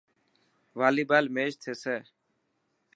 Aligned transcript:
والي 0.79 1.03
بال 1.09 1.25
ميچ 1.35 1.53
ٿيسي. 1.63 1.97